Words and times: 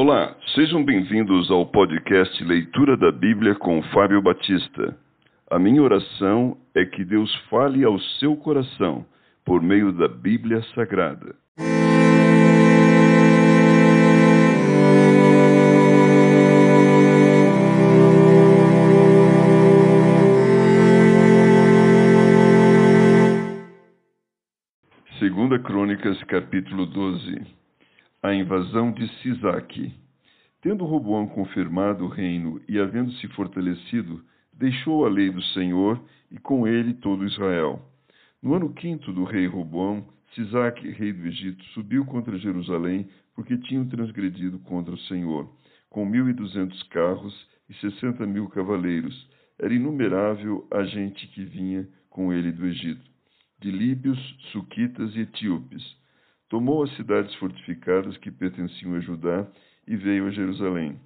Olá, 0.00 0.32
sejam 0.54 0.84
bem-vindos 0.84 1.50
ao 1.50 1.66
podcast 1.66 2.44
Leitura 2.44 2.96
da 2.96 3.10
Bíblia 3.10 3.56
com 3.56 3.82
Fábio 3.92 4.22
Batista. 4.22 4.96
A 5.50 5.58
minha 5.58 5.82
oração 5.82 6.56
é 6.72 6.84
que 6.84 7.04
Deus 7.04 7.34
fale 7.50 7.82
ao 7.82 7.98
seu 8.20 8.36
coração 8.36 9.04
por 9.44 9.60
meio 9.60 9.90
da 9.92 10.06
Bíblia 10.06 10.62
Sagrada. 10.72 11.34
Segunda 25.18 25.58
Crônicas, 25.58 26.22
capítulo 26.22 26.86
12. 26.86 27.57
A 28.20 28.34
invasão 28.34 28.90
de 28.90 29.06
Sisaque. 29.18 29.92
Tendo 30.60 30.84
Roboão 30.84 31.28
confirmado 31.28 32.04
o 32.04 32.08
reino 32.08 32.60
e 32.68 32.78
havendo 32.78 33.12
se 33.12 33.28
fortalecido, 33.28 34.24
deixou 34.52 35.06
a 35.06 35.08
lei 35.08 35.30
do 35.30 35.40
Senhor 35.40 36.02
e 36.30 36.36
com 36.38 36.66
ele 36.66 36.94
todo 36.94 37.24
Israel. 37.24 37.80
No 38.42 38.54
ano 38.54 38.72
quinto 38.72 39.12
do 39.12 39.22
rei 39.22 39.46
Roboão, 39.46 40.04
Sisaque, 40.34 40.90
rei 40.90 41.12
do 41.12 41.26
Egito, 41.28 41.62
subiu 41.66 42.04
contra 42.06 42.36
Jerusalém, 42.38 43.08
porque 43.36 43.56
tinham 43.56 43.86
transgredido 43.86 44.58
contra 44.58 44.92
o 44.92 44.98
Senhor, 45.02 45.48
com 45.88 46.04
mil 46.04 46.28
e 46.28 46.32
duzentos 46.32 46.82
carros 46.84 47.46
e 47.70 47.74
sessenta 47.74 48.26
mil 48.26 48.48
cavaleiros. 48.48 49.28
Era 49.60 49.72
inumerável 49.72 50.66
a 50.72 50.82
gente 50.82 51.24
que 51.28 51.44
vinha 51.44 51.88
com 52.10 52.32
ele 52.32 52.50
do 52.50 52.66
Egito 52.66 53.08
de 53.60 53.70
líbios, 53.70 54.18
suquitas 54.52 55.14
e 55.16 55.20
etíopes. 55.20 55.82
Tomou 56.48 56.82
as 56.82 56.94
cidades 56.96 57.34
fortificadas 57.36 58.16
que 58.16 58.30
pertenciam 58.30 58.94
a 58.94 59.00
Judá 59.00 59.46
e 59.86 59.96
veio 59.96 60.26
a 60.26 60.30
Jerusalém. 60.30 60.98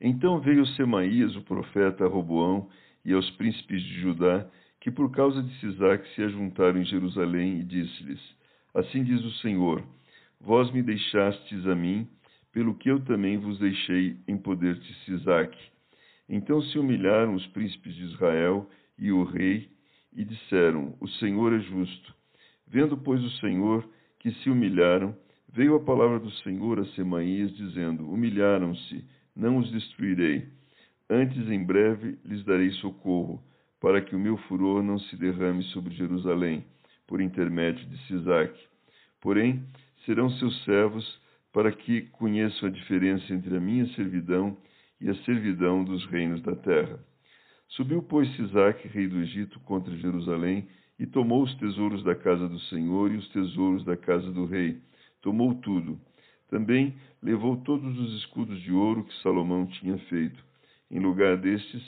Então 0.00 0.40
veio 0.40 0.66
Semaías, 0.68 1.34
o 1.36 1.42
profeta, 1.42 2.04
a 2.04 2.08
Roboão 2.08 2.68
e 3.04 3.12
aos 3.12 3.28
príncipes 3.32 3.82
de 3.82 4.00
Judá, 4.00 4.46
que 4.80 4.90
por 4.90 5.10
causa 5.10 5.42
de 5.42 5.52
Sisaque 5.60 6.08
se 6.14 6.22
ajuntaram 6.22 6.80
em 6.80 6.84
Jerusalém, 6.84 7.60
e 7.60 7.64
disse-lhes: 7.64 8.20
Assim 8.74 9.02
diz 9.02 9.24
o 9.24 9.30
Senhor: 9.38 9.84
Vós 10.40 10.70
me 10.72 10.82
deixastes 10.82 11.66
a 11.66 11.74
mim, 11.74 12.08
pelo 12.52 12.74
que 12.74 12.90
eu 12.90 13.00
também 13.00 13.38
vos 13.38 13.58
deixei 13.58 14.16
em 14.26 14.36
poder 14.36 14.74
de 14.78 14.94
Sisaque. 15.04 15.58
Então 16.28 16.60
se 16.62 16.78
humilharam 16.78 17.34
os 17.34 17.46
príncipes 17.48 17.94
de 17.94 18.04
Israel 18.04 18.68
e 18.98 19.10
o 19.10 19.24
rei, 19.24 19.68
e 20.12 20.24
disseram: 20.24 20.96
O 21.00 21.08
Senhor 21.08 21.52
é 21.52 21.60
justo. 21.60 22.14
Vendo, 22.66 22.96
pois, 22.96 23.22
o 23.22 23.30
Senhor 23.38 23.88
que 24.18 24.30
se 24.32 24.50
humilharam, 24.50 25.14
veio 25.52 25.76
a 25.76 25.80
palavra 25.80 26.18
do 26.18 26.30
Senhor 26.42 26.78
a 26.80 26.84
Semaías, 26.94 27.54
dizendo: 27.56 28.10
Humilharam-se, 28.10 29.04
não 29.34 29.58
os 29.58 29.70
destruirei. 29.70 30.46
Antes, 31.08 31.48
em 31.48 31.64
breve, 31.64 32.18
lhes 32.24 32.44
darei 32.44 32.70
socorro, 32.72 33.42
para 33.80 34.00
que 34.00 34.14
o 34.14 34.18
meu 34.18 34.36
furor 34.36 34.82
não 34.82 34.98
se 34.98 35.16
derrame 35.16 35.62
sobre 35.64 35.94
Jerusalém, 35.94 36.64
por 37.06 37.20
intermédio 37.20 37.86
de 37.86 37.96
Sisaque. 38.06 38.60
Porém, 39.20 39.64
serão 40.04 40.30
seus 40.32 40.64
servos, 40.64 41.20
para 41.52 41.72
que 41.72 42.02
conheçam 42.12 42.68
a 42.68 42.72
diferença 42.72 43.32
entre 43.32 43.56
a 43.56 43.60
minha 43.60 43.86
servidão 43.94 44.56
e 45.00 45.08
a 45.08 45.14
servidão 45.24 45.82
dos 45.82 46.04
reinos 46.06 46.42
da 46.42 46.54
terra. 46.54 47.00
Subiu, 47.68 48.02
pois, 48.02 48.28
Sisaque, 48.36 48.88
rei 48.88 49.08
do 49.08 49.20
Egito, 49.20 49.58
contra 49.60 49.96
Jerusalém, 49.96 50.68
e 50.98 51.06
tomou 51.06 51.42
os 51.42 51.54
tesouros 51.56 52.02
da 52.02 52.14
casa 52.14 52.48
do 52.48 52.58
Senhor 52.60 53.12
e 53.12 53.16
os 53.16 53.28
tesouros 53.28 53.84
da 53.84 53.96
casa 53.96 54.30
do 54.32 54.46
rei. 54.46 54.80
Tomou 55.22 55.54
tudo. 55.54 55.98
Também 56.48 56.96
levou 57.22 57.56
todos 57.58 57.98
os 57.98 58.14
escudos 58.18 58.60
de 58.62 58.72
ouro 58.72 59.04
que 59.04 59.22
Salomão 59.22 59.66
tinha 59.66 59.98
feito. 59.98 60.42
Em 60.90 60.98
lugar 60.98 61.36
destes, 61.36 61.82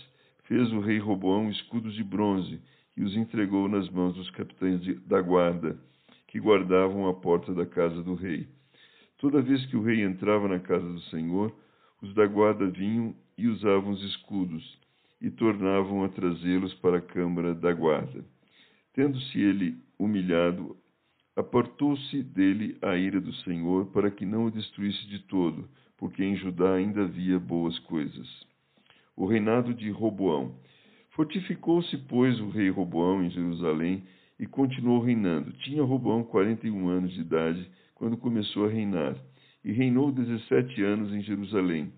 fez 0.44 0.70
o 0.72 0.80
rei 0.80 0.98
Roboão 0.98 1.50
escudos 1.50 1.94
de 1.94 2.04
bronze 2.04 2.60
e 2.96 3.02
os 3.02 3.16
entregou 3.16 3.68
nas 3.68 3.88
mãos 3.88 4.14
dos 4.14 4.30
capitães 4.30 4.80
de, 4.82 4.94
da 4.94 5.20
guarda, 5.22 5.78
que 6.28 6.38
guardavam 6.38 7.08
a 7.08 7.14
porta 7.14 7.54
da 7.54 7.64
casa 7.64 8.02
do 8.02 8.14
rei. 8.14 8.46
Toda 9.18 9.42
vez 9.42 9.64
que 9.66 9.76
o 9.76 9.82
rei 9.82 10.02
entrava 10.02 10.48
na 10.48 10.60
casa 10.60 10.86
do 10.86 11.00
Senhor, 11.02 11.52
os 12.02 12.14
da 12.14 12.26
guarda 12.26 12.66
vinham 12.66 13.14
e 13.36 13.48
usavam 13.48 13.92
os 13.92 14.02
escudos 14.02 14.78
e 15.20 15.30
tornavam 15.30 16.04
a 16.04 16.08
trazê-los 16.08 16.72
para 16.74 16.98
a 16.98 17.02
câmara 17.02 17.54
da 17.54 17.72
guarda. 17.72 18.24
Tendo-se 19.00 19.40
ele 19.40 19.78
humilhado, 19.98 20.76
apartou-se 21.34 22.22
dele 22.22 22.76
a 22.82 22.98
ira 22.98 23.18
do 23.18 23.32
Senhor 23.36 23.86
para 23.86 24.10
que 24.10 24.26
não 24.26 24.44
o 24.44 24.50
destruísse 24.50 25.06
de 25.06 25.20
todo, 25.20 25.70
porque 25.96 26.22
em 26.22 26.36
Judá 26.36 26.74
ainda 26.74 27.04
havia 27.04 27.38
boas 27.38 27.78
coisas. 27.78 28.28
O 29.16 29.24
reinado 29.24 29.72
de 29.72 29.88
Roboão. 29.88 30.54
Fortificou-se, 31.12 31.96
pois, 32.10 32.38
o 32.40 32.50
rei 32.50 32.68
Roboão 32.68 33.24
em 33.24 33.30
Jerusalém 33.30 34.02
e 34.38 34.44
continuou 34.44 35.00
reinando. 35.00 35.50
Tinha 35.64 35.82
Roboão 35.82 36.22
quarenta 36.22 36.66
e 36.66 36.70
um 36.70 36.90
anos 36.90 37.10
de 37.14 37.22
idade 37.22 37.70
quando 37.94 38.18
começou 38.18 38.66
a 38.66 38.68
reinar, 38.68 39.16
e 39.64 39.72
reinou 39.72 40.12
dezessete 40.12 40.82
anos 40.82 41.10
em 41.10 41.22
Jerusalém 41.22 41.90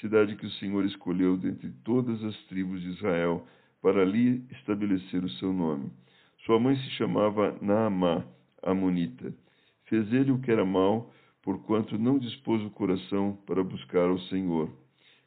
cidade 0.00 0.34
que 0.34 0.46
o 0.46 0.50
Senhor 0.52 0.84
escolheu 0.84 1.36
dentre 1.36 1.70
todas 1.84 2.22
as 2.24 2.36
tribos 2.46 2.80
de 2.80 2.88
Israel, 2.88 3.46
para 3.80 4.02
ali 4.02 4.44
estabelecer 4.50 5.22
o 5.22 5.30
seu 5.30 5.52
nome. 5.52 5.90
Sua 6.48 6.58
mãe 6.58 6.74
se 6.76 6.90
chamava 6.92 7.58
Naamá, 7.60 8.24
Amonita. 8.62 9.34
Fez 9.84 10.10
ele 10.14 10.32
o 10.32 10.38
que 10.38 10.50
era 10.50 10.64
mal, 10.64 11.12
porquanto 11.42 11.98
não 11.98 12.18
dispôs 12.18 12.64
o 12.64 12.70
coração 12.70 13.38
para 13.44 13.62
buscar 13.62 14.08
ao 14.08 14.18
Senhor. 14.18 14.72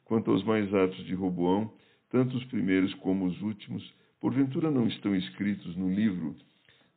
Quanto 0.04 0.32
aos 0.32 0.42
mais 0.42 0.74
atos 0.74 1.06
de 1.06 1.14
Roboão, 1.14 1.72
tanto 2.10 2.36
os 2.36 2.44
primeiros 2.46 2.92
como 2.94 3.26
os 3.26 3.40
últimos, 3.40 3.88
porventura 4.18 4.68
não 4.68 4.88
estão 4.88 5.14
escritos 5.14 5.76
no 5.76 5.94
livro 5.94 6.34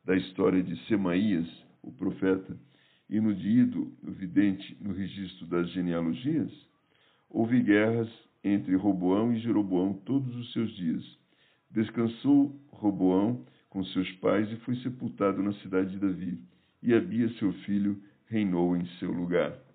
da 0.04 0.16
história 0.16 0.60
de 0.60 0.76
Semaías, 0.86 1.46
o 1.80 1.92
profeta, 1.92 2.58
e 3.08 3.20
no 3.20 3.32
de 3.32 3.48
Ido, 3.48 3.92
o 4.02 4.10
vidente, 4.10 4.76
no 4.80 4.92
registro 4.92 5.46
das 5.46 5.70
genealogias? 5.70 6.50
Houve 7.30 7.62
guerras 7.62 8.10
entre 8.42 8.74
Roboão 8.74 9.32
e 9.32 9.38
Jeroboão 9.38 9.94
todos 10.04 10.34
os 10.34 10.52
seus 10.52 10.74
dias. 10.74 11.04
Descansou 11.70 12.60
Roboão 12.72 13.46
com 13.68 13.84
seus 13.84 14.10
pais 14.12 14.50
e 14.50 14.56
foi 14.56 14.76
sepultado 14.76 15.42
na 15.42 15.52
cidade 15.54 15.90
de 15.90 15.98
Davi. 15.98 16.38
E 16.82 16.94
Abia, 16.94 17.28
seu 17.38 17.52
filho, 17.64 18.00
reinou 18.26 18.76
em 18.76 18.86
seu 18.98 19.10
lugar. 19.10 19.58